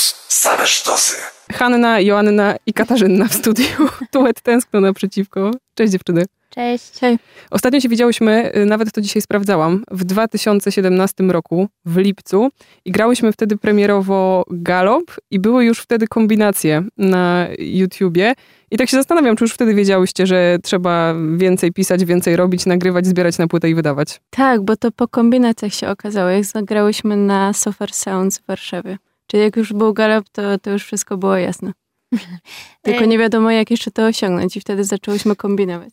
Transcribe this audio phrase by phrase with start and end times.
[0.00, 0.26] Campus.
[0.28, 1.16] Same sztosy.
[1.52, 3.88] Hanna, Joanna i Katarzyna w studiu.
[4.12, 5.50] Tuet tęskno naprzeciwko.
[5.74, 6.24] Cześć dziewczyny.
[6.50, 7.00] Cześć.
[7.00, 7.18] Hej.
[7.50, 12.48] Ostatnio się widziałyśmy, y, nawet to dzisiaj sprawdzałam, w 2017 roku, w lipcu
[12.84, 18.34] i grałyśmy wtedy premierowo Galop i były już wtedy kombinacje na YouTubie.
[18.70, 23.06] I tak się zastanawiam, czy już wtedy wiedziałyście, że trzeba więcej pisać, więcej robić, nagrywać,
[23.06, 24.20] zbierać na płytę i wydawać.
[24.30, 28.98] Tak, bo to po kombinacjach się okazało, jak zagrałyśmy na Sofar Sounds w Warszawie.
[29.30, 31.72] Czyli jak już był galop, to, to już wszystko było jasne.
[32.82, 35.92] Tylko nie wiadomo, jak jeszcze to osiągnąć i wtedy zaczęłyśmy kombinować.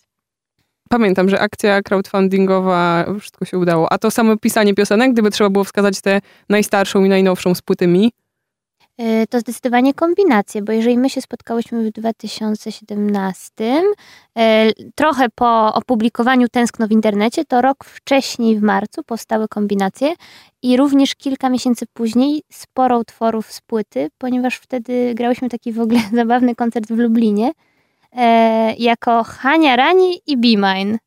[0.89, 3.93] Pamiętam, że akcja crowdfundingowa, wszystko się udało.
[3.93, 7.87] A to samo pisanie piosenek, gdyby trzeba było wskazać tę najstarszą i najnowszą z płyty
[7.87, 8.26] Mi, Y,
[9.29, 13.83] To zdecydowanie kombinacje, bo jeżeli my się spotkałyśmy w 2017,
[14.39, 20.13] y, trochę po opublikowaniu Tęskno w internecie, to rok wcześniej w marcu powstały kombinacje
[20.61, 25.99] i również kilka miesięcy później sporo utworów z płyty, ponieważ wtedy grałyśmy taki w ogóle
[26.13, 27.51] zabawny koncert w Lublinie
[28.11, 30.97] e, jako Hania Rani i Be Mine.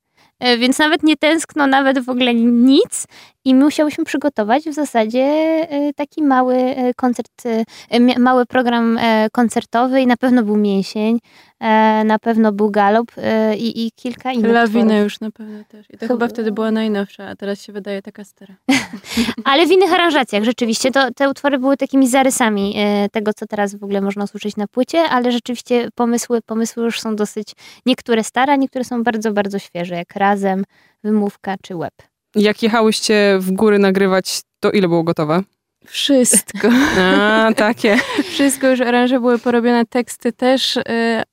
[0.41, 3.07] E, Więc nawet nie tęskno, nawet w ogóle nic.
[3.45, 7.47] I musiałyśmy przygotować w zasadzie e, taki mały e, koncert,
[7.91, 8.99] e, mały program
[9.33, 11.19] koncertowy i na pewno był Mięsień,
[12.05, 13.11] na pewno był Galop
[13.59, 14.93] i, i kilka innych utworów.
[15.03, 15.87] już na pewno też.
[15.91, 18.55] I to Chyba- chyba wtedy była najnowsza, a teraz się wydaje taka stara.
[19.45, 20.91] Ale w innych aranżacjach rzeczywiście.
[20.91, 22.77] To, te utwory były takimi zarysami
[23.13, 27.17] tego, co teraz w ogóle można usłyszeć na płycie, ale rzeczywiście pomysły, pomysły już są
[27.17, 27.53] dosyć,
[27.87, 30.65] niektóre stare, a niektóre są bardzo, bardzo świeże, jak Razem,
[31.05, 32.10] Wymówka czy Web.
[32.35, 35.43] Jak jechałyście w góry nagrywać, to ile było gotowe?
[35.87, 36.69] Wszystko.
[36.99, 37.97] A, takie.
[38.33, 40.83] Wszystko już aranże były porobione, teksty też, y,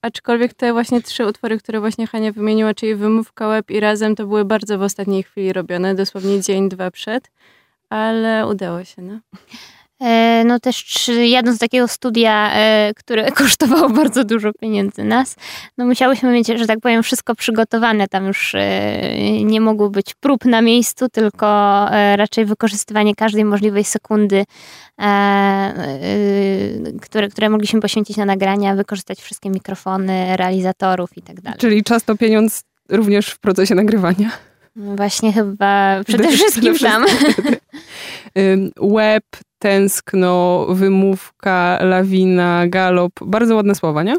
[0.01, 4.27] aczkolwiek te właśnie trzy utwory, które właśnie Hania wymieniła, czyli Wymówka, Web i Razem, to
[4.27, 7.31] były bardzo w ostatniej chwili robione, dosłownie dzień, dwa przed,
[7.89, 9.19] ale udało się, no.
[10.01, 15.35] E, No też jadąc do takiego studia, e, które kosztowało bardzo dużo pieniędzy nas,
[15.77, 18.07] no musiałyśmy mieć, że tak powiem, wszystko przygotowane.
[18.07, 21.47] Tam już e, nie mogło być prób na miejscu, tylko
[22.15, 24.45] raczej wykorzystywanie każdej możliwej sekundy,
[27.01, 31.59] które, które mogliśmy poświęcić na nagrania, wykorzystać wszystkie mikrofony, realizatorów i tak dalej.
[31.59, 34.31] Czyli czas to pieniądz również w procesie nagrywania.
[34.75, 37.05] Właśnie chyba przede wszystkim tam.
[38.95, 39.23] Web,
[39.59, 43.11] tęskno, wymówka, lawina, galop.
[43.25, 44.15] Bardzo ładne słowa, nie?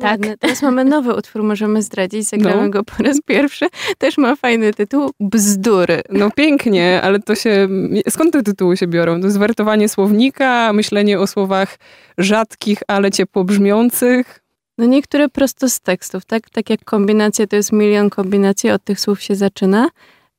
[0.00, 0.10] Tak.
[0.10, 0.38] Ładne.
[0.38, 2.70] Teraz mamy nowy utwór, możemy zdradzić, zagramy No.
[2.70, 3.66] go po raz pierwszy.
[3.98, 6.02] Też ma fajny tytuł, Bzdury.
[6.10, 7.68] No pięknie, ale to się...
[8.08, 9.20] Skąd te tytuły się biorą?
[9.20, 11.78] To jest wertowanie słownika, myślenie o słowach
[12.18, 14.42] rzadkich, ale ciepło brzmiących.
[14.78, 16.50] No niektóre prosto z tekstów, tak?
[16.50, 19.88] Tak jak kombinacje, to jest milion kombinacji, od tych słów się zaczyna.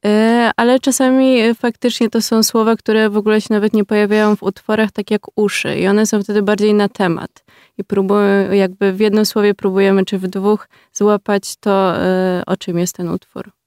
[0.06, 4.36] E, Ale czasami e, faktycznie to są słowa, które w ogóle się nawet nie pojawiają
[4.36, 5.78] w utworach, tak jak uszy.
[5.78, 7.44] I one są wtedy bardziej na temat.
[7.78, 12.78] I próbujemy, jakby w jednym słowie próbujemy, czy w dwóch złapać to, e, o czym
[12.78, 13.63] jest ten utwór.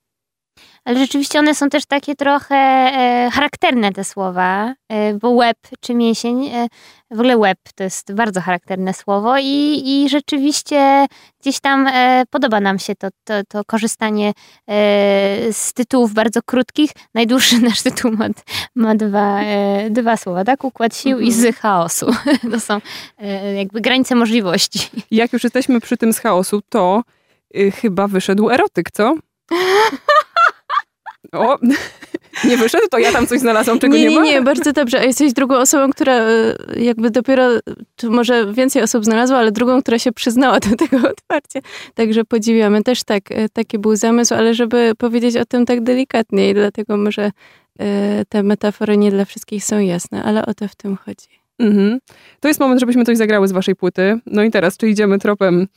[0.86, 5.94] Ale rzeczywiście one są też takie trochę e, charakterne te słowa, e, bo łeb czy
[5.94, 6.68] mięsień, e,
[7.10, 11.06] w ogóle łeb to jest bardzo charakterne słowo i, i rzeczywiście
[11.40, 14.32] gdzieś tam e, podoba nam się to, to, to korzystanie
[14.68, 16.90] e, z tytułów bardzo krótkich.
[17.14, 18.26] Najdłuższy nasz tytuł ma,
[18.74, 20.64] ma dwa, e, dwa słowa, tak?
[20.64, 22.06] Układ sił i z chaosu.
[22.50, 22.80] To są
[23.56, 24.78] jakby granice możliwości.
[25.10, 27.02] Jak już jesteśmy przy tym z chaosu, to
[27.56, 29.14] y, chyba wyszedł erotyk, co?
[31.32, 31.58] O,
[32.48, 34.24] nie wyszedł, to ja tam coś znalazłam, czego nie, nie, nie, ma.
[34.24, 35.00] nie, bardzo dobrze.
[35.00, 37.48] A jesteś drugą osobą, która e, jakby dopiero,
[37.96, 41.60] czy może więcej osób znalazła, ale drugą, która się przyznała do tego otwarcia.
[41.94, 42.82] Także podziwiamy.
[42.82, 46.96] Też tak, e, taki był zamysł, ale żeby powiedzieć o tym tak delikatnie i dlatego
[46.96, 47.30] może
[47.80, 51.46] e, te metafory nie dla wszystkich są jasne, ale o to w tym chodzi.
[51.58, 51.98] Mhm.
[52.40, 54.18] To jest moment, żebyśmy coś zagrały z waszej płyty.
[54.26, 55.68] No i teraz, czy idziemy tropem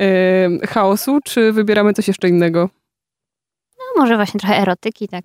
[0.00, 2.68] y, chaosu, czy wybieramy coś jeszcze innego?
[3.96, 5.24] Może właśnie trochę erotyki, tak.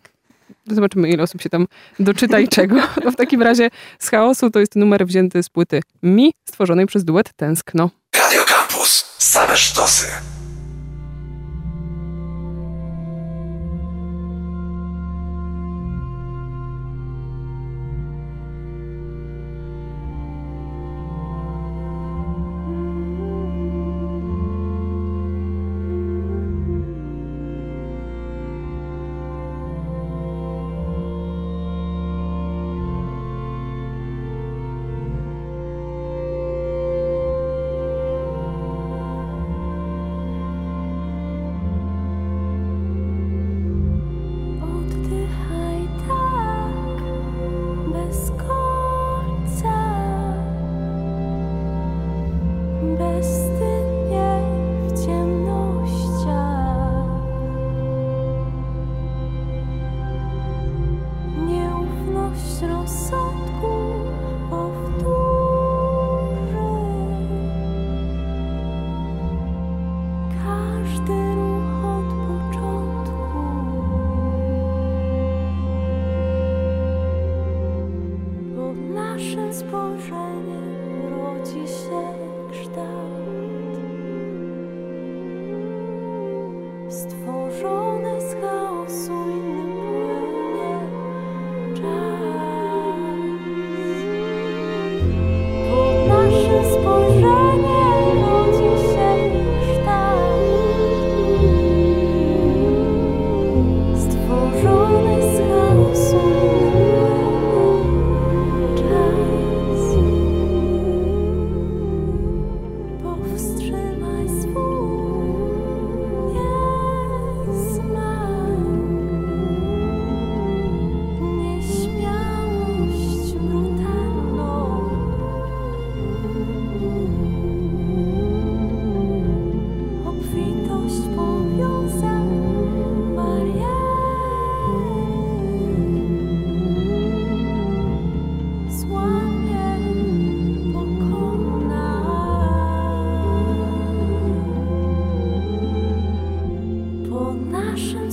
[0.68, 1.68] Zobaczymy, ile osób się tam
[2.00, 2.76] doczyta i czego.
[3.06, 3.70] No w takim razie
[4.00, 7.90] z chaosu to jest numer wzięty z płyty Mi, stworzonej przez duet Tęskno.
[8.16, 9.16] Radio Campus.
[9.18, 10.08] Same sztosy.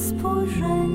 [0.07, 0.86] spojrzenie.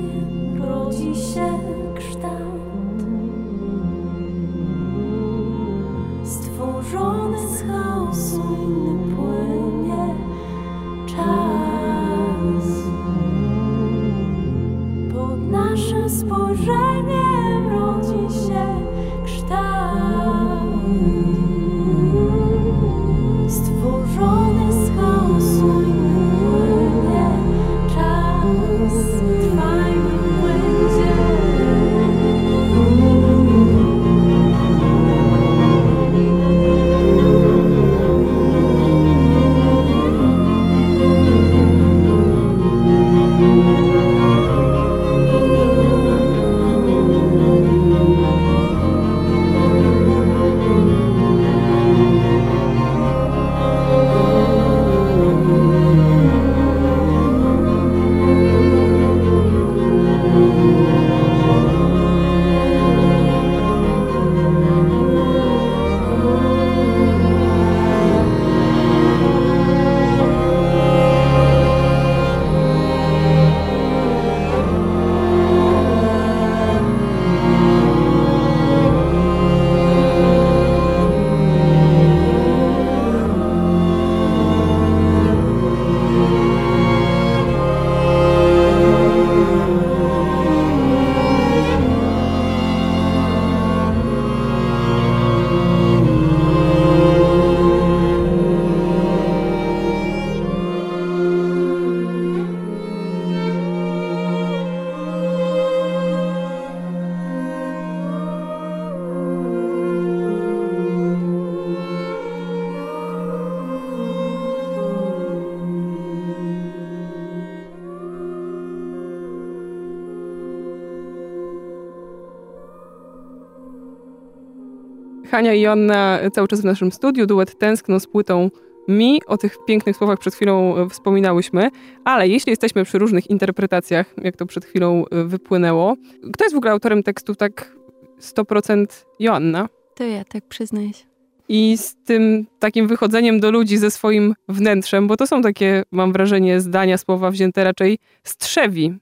[125.32, 128.50] Hania i Joanna cały czas w naszym studiu, duet Tęskno z płytą
[128.88, 129.20] Mi.
[129.26, 131.70] O tych pięknych słowach przed chwilą e, wspominałyśmy,
[132.04, 135.96] ale jeśli jesteśmy przy różnych interpretacjach, jak to przed chwilą e, wypłynęło,
[136.32, 137.76] kto jest w ogóle autorem tekstu tak
[138.20, 138.86] 100%
[139.18, 139.68] Joanna?
[139.94, 141.04] To ja tak przyznaję się.
[141.48, 146.12] I z tym takim wychodzeniem do ludzi ze swoim wnętrzem, bo to są takie, mam
[146.12, 148.94] wrażenie, zdania, słowa wzięte raczej z trzewi.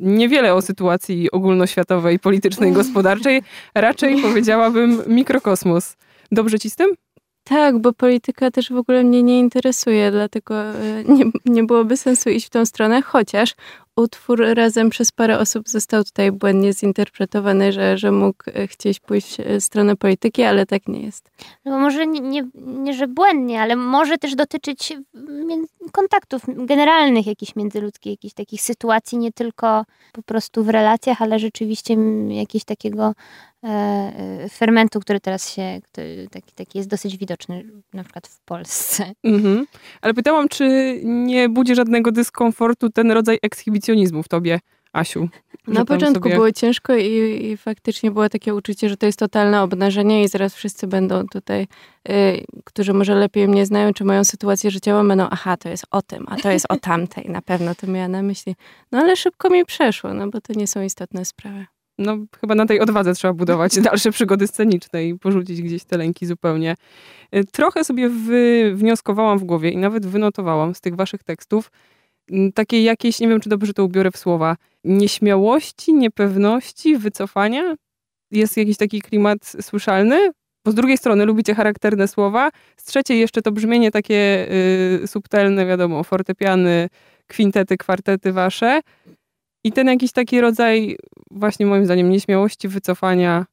[0.00, 3.42] Niewiele o sytuacji ogólnoświatowej, politycznej, gospodarczej.
[3.74, 5.96] Raczej powiedziałabym mikrokosmos.
[6.32, 7.05] Dobrze ci z tym?
[7.48, 12.30] Tak, bo polityka też w ogóle mnie nie interesuje, dlatego e, nie, nie byłoby sensu
[12.30, 13.54] iść w tą stronę, chociaż
[13.96, 19.36] utwór razem przez parę osób został tutaj błędnie zinterpretowany, że, że mógł e, chcieć pójść
[19.60, 21.30] w stronę polityki, ale tak nie jest.
[21.64, 24.96] No może nie, nie, nie, że błędnie, ale może też dotyczyć
[25.92, 31.96] kontaktów generalnych jakichś międzyludzkich, jakichś takich sytuacji, nie tylko po prostu w relacjach, ale rzeczywiście
[32.28, 33.55] jakiegoś takiego e, e,
[34.52, 39.12] fermentu, który teraz się, który taki, taki jest dosyć widoczny na przykład w Polsce.
[39.24, 39.66] Mhm.
[40.00, 44.60] Ale pytałam, czy nie budzi żadnego dyskomfortu ten rodzaj ekshibicjonizmu w tobie,
[44.92, 45.28] Asiu?
[45.66, 47.06] Na początku sobie- było ciężko i,
[47.44, 51.66] i faktycznie było takie uczucie, że to jest totalne obnażenie i zaraz wszyscy będą tutaj,
[52.08, 56.02] y, którzy może lepiej mnie znają, czy moją sytuację życiową, będą, aha, to jest o
[56.02, 58.54] tym, a to jest o tamtej, na pewno to miała na myśli.
[58.92, 61.66] No ale szybko mi przeszło, no bo to nie są istotne sprawy.
[61.98, 66.26] No, chyba na tej odwadze trzeba budować dalsze przygody sceniczne i porzucić gdzieś te lęki
[66.26, 66.74] zupełnie.
[67.34, 71.70] Y, Trochę sobie wywnioskowałam w głowie i nawet wynotowałam z tych waszych tekstów
[72.30, 77.74] mm, takie jakieś, nie wiem czy dobrze to ubiorę w słowa, nieśmiałości, niepewności, wycofania.
[78.30, 80.30] Jest jakiś taki klimat słyszalny?
[80.64, 84.48] Bo z drugiej strony lubicie charakterne słowa, z trzeciej jeszcze to brzmienie takie
[85.02, 86.88] y, subtelne, wiadomo, fortepiany,
[87.26, 88.80] kwintety, kwartety wasze.
[89.66, 90.96] I ten jakiś taki rodzaj,
[91.30, 93.46] właśnie moim zdaniem, nieśmiałości, wycofania.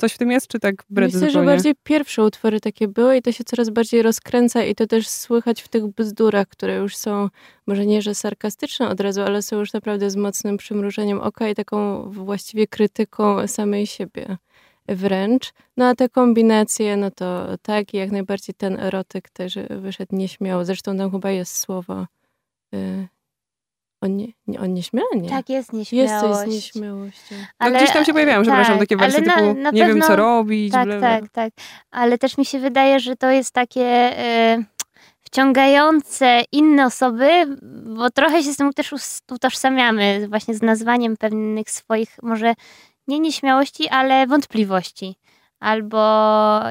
[0.00, 1.46] Coś w tym jest, czy tak wbrew Myślę, że zupełnie?
[1.46, 5.62] bardziej pierwsze utwory takie były i to się coraz bardziej rozkręca i to też słychać
[5.62, 7.28] w tych bzdurach, które już są,
[7.66, 11.54] może nie, że sarkastyczne od razu, ale są już naprawdę z mocnym przymrużeniem oka i
[11.54, 14.36] taką właściwie krytyką samej siebie
[14.88, 15.52] wręcz.
[15.76, 20.64] No a te kombinacje, no to tak i jak najbardziej ten erotyk też wyszedł nieśmiało.
[20.64, 22.06] Zresztą tam chyba jest słowo
[22.74, 23.08] y,
[24.04, 25.28] on, nie, nie, on nieśmiały, nie?
[25.28, 26.40] Tak, jest Jest nieśmiałość.
[26.40, 27.34] coś z nieśmiałością.
[27.60, 30.08] No, gdzieś tam się pojawiają, przepraszam, takie wersje ale na- typu na nie wiem co
[30.08, 31.52] pewno- robić, Tak, tak, tak.
[31.90, 33.84] Ale też mi się wydaje, że to jest takie
[34.18, 34.64] e,
[35.22, 37.28] wciągające inne osoby,
[37.96, 38.94] bo trochę się z tym też
[39.30, 42.54] utożsamiamy właśnie z nazwaniem pewnych swoich, może
[43.08, 45.14] nie nieśmiałości, ale wątpliwości.
[45.60, 45.98] Albo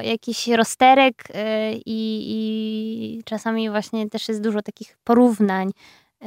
[0.02, 1.14] jakiś rozterek
[1.86, 5.70] i, i czasami właśnie też jest dużo takich porównań,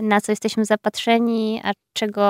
[0.01, 2.24] na co jesteśmy zapatrzeni, a czego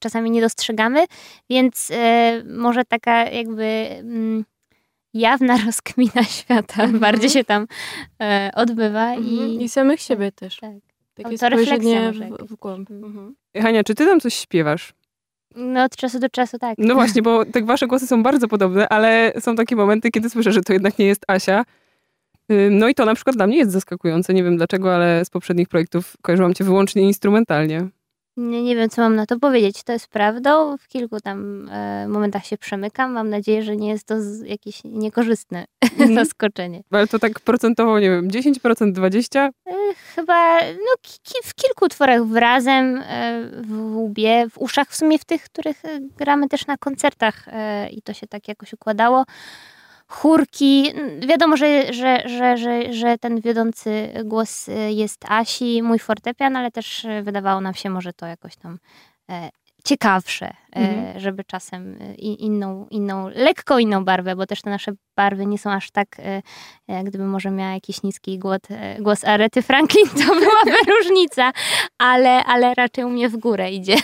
[0.00, 1.04] czasami nie dostrzegamy.
[1.50, 4.44] Więc e, może taka jakby mm,
[5.14, 6.98] jawna rozkmina świata Mhm.
[7.00, 7.66] bardziej się tam
[8.22, 10.56] e, odbywa i, I samych siebie też.
[10.60, 10.70] tak.
[11.14, 12.90] Takie spojrzenie może w, w głąb.
[12.90, 13.12] Mhm.
[13.12, 13.34] Mhm.
[13.62, 14.92] Hania, czy ty tam coś śpiewasz?
[15.56, 16.74] No od czasu do czasu tak.
[16.78, 20.52] No właśnie, bo te wasze głosy są bardzo podobne, ale są takie momenty, kiedy słyszę,
[20.52, 21.64] że to jednak nie jest Asia.
[22.52, 24.34] Ym, No i to na przykład dla mnie jest zaskakujące.
[24.34, 27.88] Nie wiem dlaczego, ale z poprzednich projektów kojarzyłam cię wyłącznie instrumentalnie.
[28.36, 29.82] Nie, nie wiem, co mam na to powiedzieć.
[29.82, 30.76] To jest prawdą.
[30.78, 33.12] W kilku tam e, momentach się przemykam.
[33.12, 35.64] Mam nadzieję, że nie jest to jakieś niekorzystne
[35.98, 36.14] Mhm.
[36.14, 36.82] zaskoczenie.
[36.90, 39.50] Ale to tak procentowo, nie wiem, 10%, 20%?
[40.14, 45.18] Chyba no, ki, ki, w kilku utworach wrazem, e, w łbie, w uszach, w sumie
[45.18, 49.24] w tych, których e, gramy też na koncertach e, i to się tak jakoś układało.
[50.06, 50.92] Chórki,
[51.28, 56.70] wiadomo, że, że, że, że, że ten wiodący głos e, jest Asi, mój fortepian, ale
[56.70, 58.78] też e, wydawało nam się może to jakoś tam
[59.30, 59.50] e,
[59.84, 61.20] ciekawsze, e, Mhm.
[61.20, 65.70] żeby czasem i- inną, inną, lekko inną barwę, bo też te nasze barwy nie są
[65.72, 66.42] aż tak, e,
[66.88, 68.58] jak gdyby może miała jakiś niski głos,
[68.98, 71.52] głos Arety Franklin, to byłaby różnica,
[71.98, 73.96] ale, ale raczej u mnie w górę idzie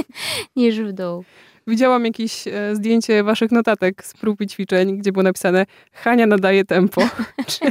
[0.56, 1.24] niż w dół.
[1.66, 6.64] Widziałam jakieś e, zdjęcie waszych notatek z prób i ćwiczeń, gdzie było napisane Hania nadaje
[6.64, 7.02] tempo.
[7.46, 7.70] Czy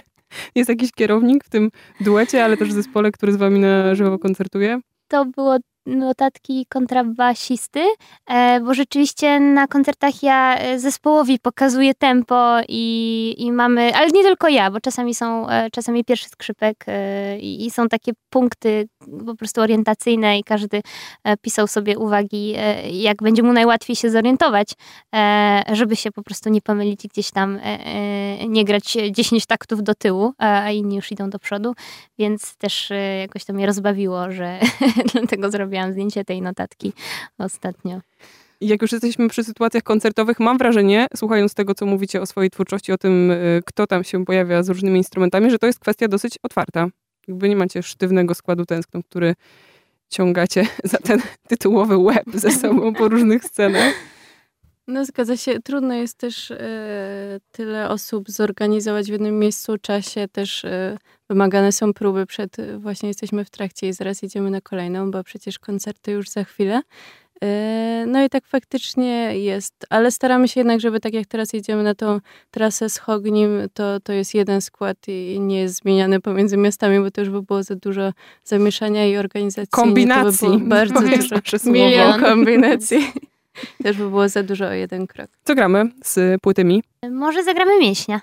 [0.55, 1.69] jest jakiś kierownik w tym
[2.01, 4.79] duecie, ale też w zespole, który z wami na żywo koncertuje?
[5.07, 7.83] To było notatki kontrabasisty,
[8.27, 14.23] e, bo rzeczywiście na koncertach ja e, zespołowi pokazuję tempo i, i mamy, ale nie
[14.23, 16.85] tylko ja, bo czasami są, e, czasami pierwszy skrzypek
[17.39, 18.87] i, i są takie punkty
[19.25, 20.81] po prostu orientacyjne i każdy
[21.41, 22.55] pisał sobie uwagi,
[22.91, 24.73] jak będzie mu najłatwiej się zorientować,
[25.71, 27.59] żeby się po prostu nie pomylić i gdzieś tam
[28.47, 31.73] nie grać 10 taktów do tyłu, a inni już idą do przodu,
[32.19, 34.59] więc też jakoś to mnie rozbawiło, że
[35.13, 36.93] dlatego zrobiłam zdjęcie tej notatki
[37.37, 38.01] ostatnio.
[38.61, 42.91] Jak już jesteśmy przy sytuacjach koncertowych, mam wrażenie, słuchając tego, co mówicie o swojej twórczości,
[42.91, 46.37] o tym, y, kto tam się pojawia z różnymi instrumentami, że to jest kwestia dosyć
[46.43, 46.87] otwarta.
[47.27, 49.35] Jakby nie macie sztywnego składu tęsknot, który
[50.09, 53.93] ciągacie za ten tytułowy łeb ze sobą po różnych scenach.
[54.89, 55.59] No zgadza się.
[55.59, 56.57] Trudno jest też e,
[57.51, 60.27] tyle osób zorganizować w jednym miejscu, czasie.
[60.31, 60.97] Też e,
[61.29, 65.23] wymagane są próby przed, e, właśnie jesteśmy w trakcie i zaraz idziemy na kolejną, bo
[65.23, 66.81] przecież koncerty już za chwilę.
[67.43, 71.83] E, no i tak faktycznie jest, ale staramy się jednak, żeby tak jak teraz jedziemy
[71.83, 72.19] na tą
[72.51, 77.11] trasę z Hognim, to, to jest jeden skład i nie jest zmieniany pomiędzy miastami, bo
[77.11, 79.71] to już by było za dużo zamieszania i organizacji.
[79.71, 80.47] Kombinacji.
[80.47, 81.35] To by było bardzo dużo.
[81.65, 83.28] Milion kombinacji.
[83.83, 85.27] Też by było za dużo o jeden krok.
[85.43, 86.83] Co gramy z płyty Mi?
[87.11, 88.21] Może zagramy mięśnia.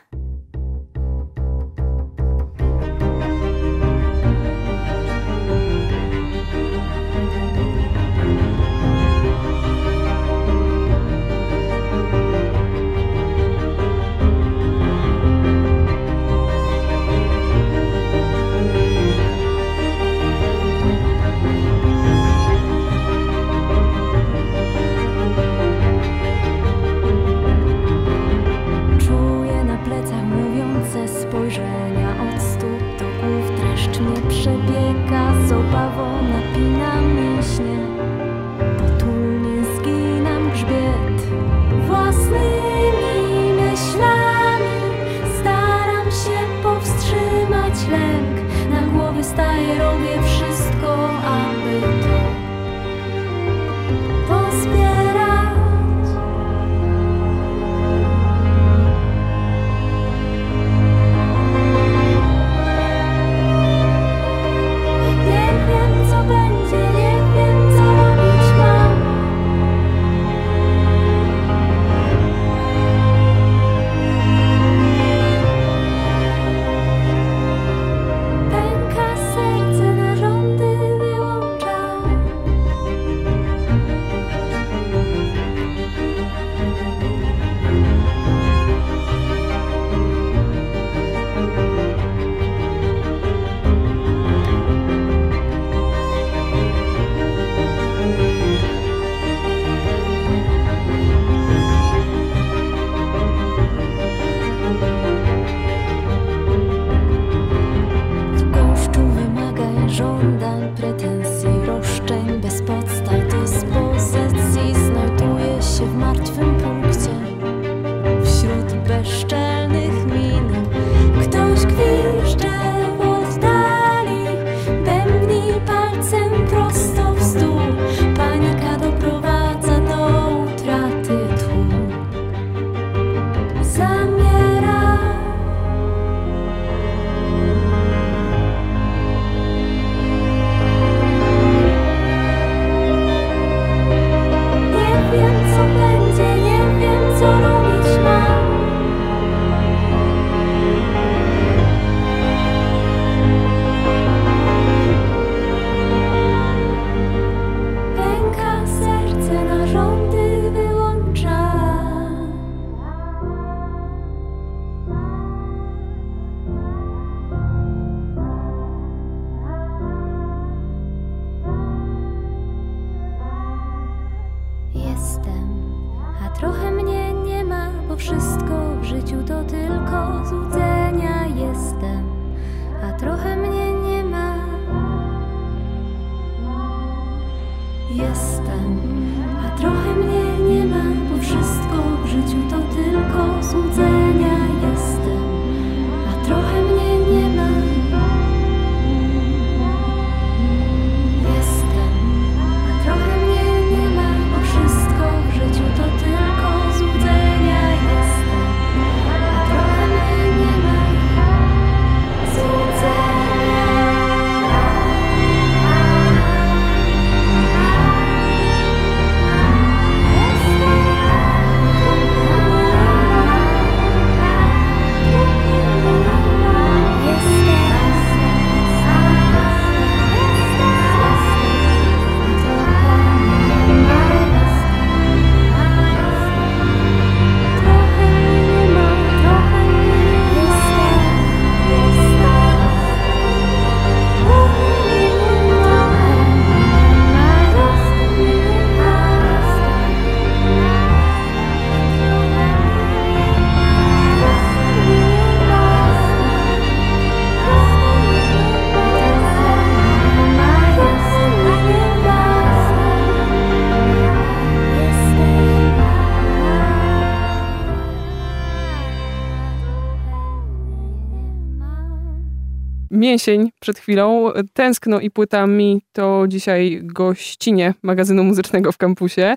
[273.06, 279.34] Mięsień przed chwilą, Tęskno i płytami to dzisiaj gościnie magazynu muzycznego w kampusie.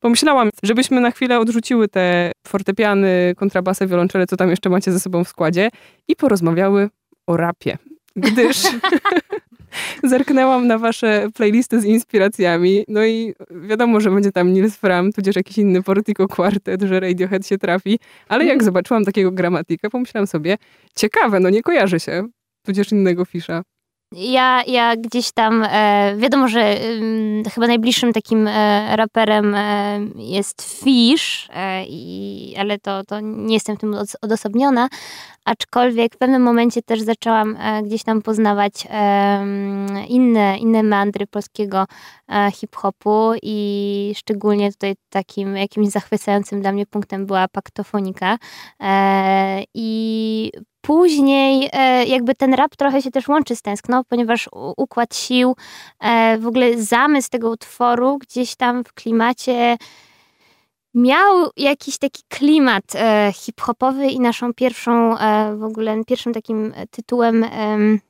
[0.00, 5.24] Pomyślałam, żebyśmy na chwilę odrzuciły te fortepiany, kontrabasy, wiolonczele, co tam jeszcze macie ze sobą
[5.24, 5.68] w składzie
[6.08, 6.90] i porozmawiały
[7.26, 7.78] o rapie.
[8.16, 8.56] Gdyż
[10.10, 15.36] zerknęłam na wasze playlisty z inspiracjami, no i wiadomo, że będzie tam Nils Fram, tudzież
[15.36, 17.98] jakiś inny Portico Quartet, że Radiohead się trafi,
[18.28, 20.56] ale jak zobaczyłam takiego gramatika, pomyślałam sobie,
[20.96, 22.28] ciekawe, no nie kojarzy się,
[22.66, 23.62] tudzież innego fisza.
[24.12, 30.62] Ja, ja gdzieś tam, e, wiadomo, że ym, chyba najbliższym takim e, raperem e, jest
[30.84, 34.88] Fish, e, i, ale to, to nie jestem w tym od- odosobniona,
[35.44, 41.86] aczkolwiek w pewnym momencie też zaczęłam e, gdzieś tam poznawać em, inne, inne meandry polskiego
[42.28, 48.38] e, hip-hopu i szczególnie tutaj takim jakimś zachwycającym dla mnie punktem była paktofonika
[48.80, 50.50] e, i
[50.86, 55.56] Później e, jakby ten rap trochę się też łączy z tęskno, ponieważ układ sił,
[56.00, 59.76] e, w ogóle zamysł tego utworu gdzieś tam w klimacie
[60.94, 65.16] miał jakiś taki klimat e, hip-hopowy i naszą pierwszą
[65.56, 68.00] w ogóle pierwszym takim tytułem em,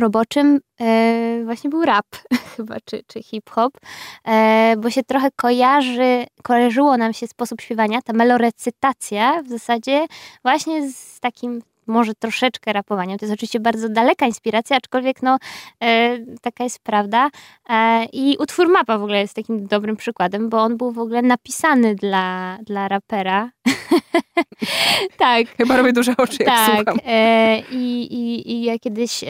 [0.00, 2.06] roboczym e, właśnie był rap
[2.56, 3.72] chyba, czy, czy hip-hop,
[4.24, 10.06] e, bo się trochę kojarzy, kojarzyło nam się sposób śpiewania, ta melorecytacja w zasadzie
[10.42, 13.18] właśnie z takim może troszeczkę rapowaniem.
[13.18, 15.38] To jest oczywiście bardzo daleka inspiracja, aczkolwiek no,
[15.82, 17.30] e, taka jest prawda.
[17.68, 21.22] E, I utwór Mapa w ogóle jest takim dobrym przykładem, bo on był w ogóle
[21.22, 23.50] napisany dla, dla rapera.
[25.18, 25.46] tak.
[25.56, 26.98] Chyba robię duże oczy, jak Tak, słucham.
[27.06, 29.28] e, i, i, i ja kiedyś e,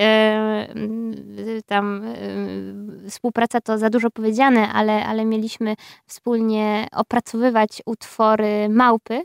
[0.75, 1.15] m,
[1.67, 2.03] tam
[3.05, 5.75] e, współpraca to za dużo powiedziane, ale, ale mieliśmy
[6.07, 9.23] wspólnie opracowywać utwory małpy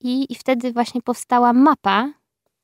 [0.00, 2.10] i, i wtedy właśnie powstała mapa.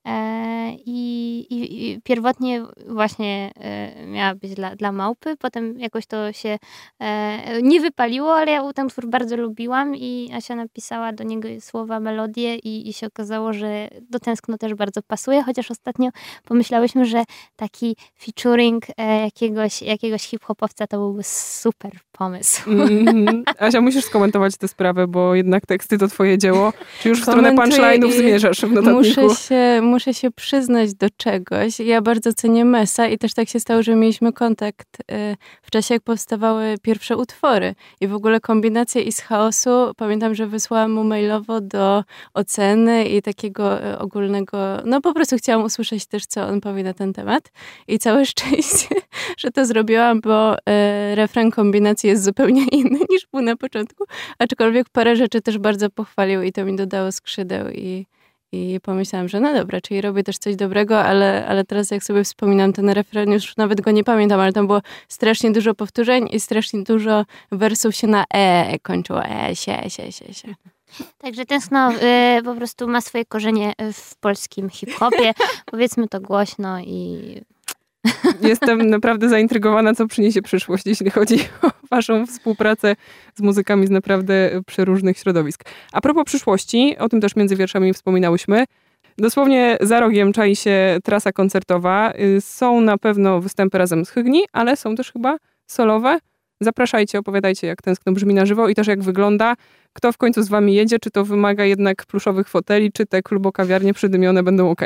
[0.07, 6.33] E, i, i, I pierwotnie właśnie e, miała być dla, dla małpy, potem jakoś to
[6.33, 6.59] się
[7.01, 12.01] e, nie wypaliło, ale ja ten utwór bardzo lubiłam i Asia napisała do niego słowa,
[12.01, 16.11] melodię i, i się okazało, że do tęskno też bardzo pasuje, chociaż ostatnio
[16.45, 17.25] pomyślałyśmy, że
[17.57, 18.85] taki featuring
[19.23, 22.71] jakiegoś, jakiegoś hip-hopowca to byłby super pomysł.
[22.71, 23.45] Mhm.
[23.59, 26.73] Asia, musisz skomentować tę sprawę, bo jednak teksty to twoje dzieło.
[27.01, 29.21] Czy już w stronę Komentuję punchline'ów zmierzasz w notatniku?
[29.21, 31.81] Muszę się, muszę się przyznać do czegoś.
[31.81, 35.95] Ja bardzo cenię Mesa i też tak się stało, że mieliśmy kontakt y, w czasie,
[35.95, 37.75] jak powstawały pierwsze utwory.
[38.01, 39.93] I w ogóle kombinacja i z chaosu.
[39.97, 42.05] Pamiętam, że wysłałam mu mailowo do
[42.35, 46.95] oceny i takiego y, ogólnego, no po prostu chciałam usłyszeć też, co on powie na
[46.95, 47.53] ten temat.
[47.89, 48.95] I całe szczęście,
[49.39, 50.61] że to zrobiłam, bo y,
[51.15, 54.05] refren kombinacji jest zupełnie inny niż był na początku.
[54.39, 58.07] Aczkolwiek parę rzeczy też bardzo pochwalił i to mi dodało skrzydeł i
[58.55, 62.25] i pomyślałam, że no dobra, czyli robię też coś dobrego, ale, ale teraz jak sobie
[62.25, 66.41] wspominam ten refren, już nawet go nie pamiętam, ale tam było strasznie dużo powtórzeń i
[66.41, 69.25] strasznie dużo wersów się na e kończyło.
[69.25, 70.55] E, się, się, się, się.
[71.23, 75.33] Także tęskno y, po prostu ma swoje korzenie w polskim hip-hopie.
[75.67, 77.41] Powiedzmy to głośno i
[78.43, 82.97] Jestem naprawdę zaintrygowana, co przyniesie przyszłość, jeśli chodzi o waszą współpracę
[83.35, 85.65] z muzykami z naprawdę przeróżnych środowisk.
[85.93, 88.65] A propos przyszłości, o tym też między wierszami wspominałyśmy.
[89.19, 92.13] Dosłownie za rogiem czai się trasa koncertowa.
[92.37, 95.37] Y, Są na pewno występy razem z Hygni, ale są też chyba
[95.67, 96.19] solowe.
[96.61, 99.55] Zapraszajcie, opowiadajcie, jak tęskno brzmi na żywo i też jak wygląda.
[99.93, 103.95] Kto w końcu z wami jedzie, czy to wymaga jednak pluszowych foteli, czy te klubokawiarnie
[103.95, 104.81] przydymione będą ok.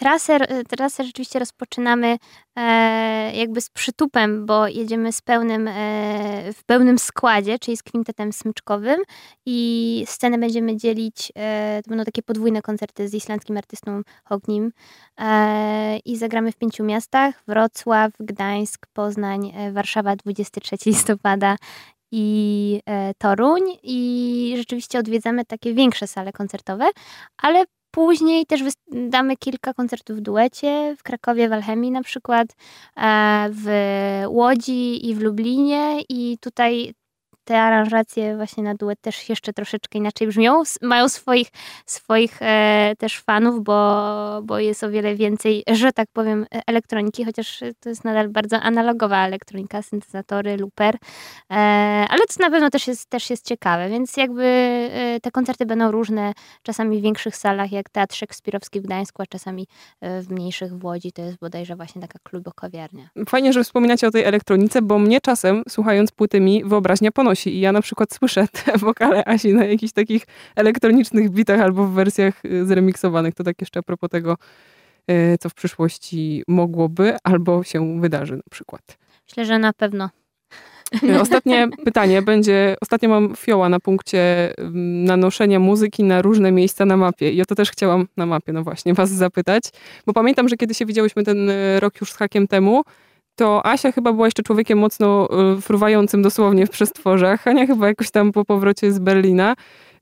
[0.00, 2.18] Trasę, trasę rzeczywiście rozpoczynamy
[2.56, 8.32] e, jakby z przytupem, bo jedziemy z pełnym, e, w pełnym składzie, czyli z kwintetem
[8.32, 9.00] smyczkowym
[9.46, 14.72] i scenę będziemy dzielić, e, to będą takie podwójne koncerty z islandzkim artystą Hognim
[15.18, 21.56] e, i zagramy w pięciu miastach, Wrocław, Gdańsk, Poznań, e, Warszawa 23 listopada
[22.12, 23.62] i e, Toruń.
[23.82, 26.90] I rzeczywiście odwiedzamy takie większe sale koncertowe,
[27.42, 32.48] ale Później też damy kilka koncertów w duecie, w Krakowie, w Alchemii na przykład,
[32.96, 33.68] e, w
[34.28, 36.94] Łodzi i w Lublinie i tutaj
[37.50, 40.62] te aranżacje właśnie na duet też jeszcze troszeczkę inaczej brzmią.
[40.82, 41.48] Mają swoich,
[41.86, 47.24] swoich e, też fanów, bo, bo jest o wiele więcej, że tak powiem, e, elektroniki,
[47.24, 50.94] chociaż to jest nadal bardzo analogowa elektronika, syntezatory, looper,
[51.50, 51.54] e,
[52.10, 55.90] ale to na pewno też jest, też jest ciekawe, więc jakby e, te koncerty będą
[55.90, 56.32] różne,
[56.62, 59.66] czasami w większych salach, jak Teatr Szekspirowski w Gdańsku, a czasami
[60.00, 63.08] e, w mniejszych w Łodzi, to jest bodajże właśnie taka klubokawiarnia.
[63.28, 67.60] Fajnie, że wspominacie o tej elektronice, bo mnie czasem, słuchając płyty mi, wyobraźnia ponosi i
[67.60, 70.26] ja na przykład słyszę te wokale Asi na jakichś takich
[70.56, 73.34] elektronicznych bitach albo w wersjach y, zremiksowanych.
[73.34, 74.36] To tak jeszcze a propos tego,
[75.06, 78.98] e, co w przyszłości mogłoby albo się wydarzy na przykład.
[79.28, 80.10] Myślę, że na pewno.
[81.08, 86.86] E, Ostatnie pytanie będzie, ostatnio mam fioła na punkcie mm, nanoszenia muzyki na różne miejsca
[86.86, 89.64] na mapie i o to też chciałam na mapie, no właśnie, was zapytać,
[90.06, 92.82] bo pamiętam, że kiedy się widziałyśmy ten rok już z hakiem temu,
[93.40, 98.10] to Asia chyba była jeszcze człowiekiem mocno e, fruwającym dosłownie w przestworzach, Ania chyba jakoś
[98.10, 99.54] tam po powrocie z Berlina.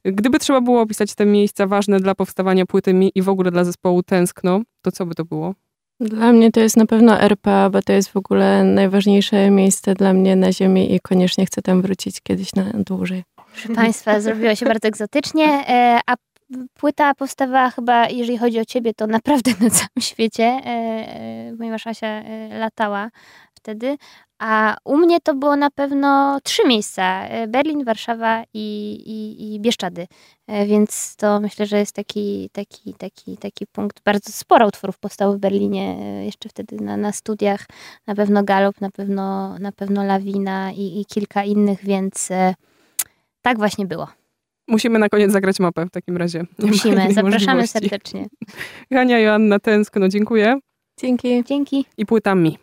[0.05, 3.65] Gdyby trzeba było opisać te miejsca ważne dla powstawania płyty mi i w ogóle dla
[3.65, 5.55] zespołu Tęskno, to co by to było?
[6.01, 10.13] Dla mnie to jest na pewno RPA, bo to jest w ogóle najważniejsze miejsce dla
[10.13, 13.23] mnie na ziemi i koniecznie chcę tam wrócić kiedyś na dłużej.
[13.53, 16.15] Proszę Państwa, zrobiło się bardzo egzotycznie, e, a
[16.75, 21.87] płyta powstawała chyba, jeżeli chodzi o ciebie, to naprawdę na całym świecie, e, e, ponieważ
[21.87, 23.11] Asia e, latała
[23.55, 23.97] wtedy,
[24.39, 30.07] a u mnie to było na pewno trzy miejsca, Berlin, Warszawa i, i, i Bieszczady,
[30.67, 34.03] więc to myślę, że jest taki, taki, taki, taki punkt.
[34.05, 37.67] Bardzo sporo utworów powstało w Berlinie, jeszcze wtedy na, na studiach,
[38.07, 42.29] na pewno Galop, na pewno, na pewno Lawina i, i kilka innych, więc
[43.43, 44.18] tak właśnie było.
[44.69, 46.45] Musimy na koniec zagrać mapę w takim razie.
[46.59, 46.97] Nie Musimy.
[47.13, 47.69] Zapraszamy możliwości.
[47.69, 48.27] serdecznie.
[48.93, 50.59] Hania Joanna Tęskno, dziękuję.
[51.01, 51.45] Dzięki.
[51.45, 51.85] Dzięki.
[51.99, 52.59] I płytami.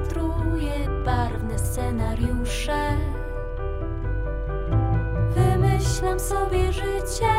[0.00, 0.72] Rozpatruję
[1.04, 2.96] barwne scenariusze.
[5.34, 7.32] Wymyślam sobie życie,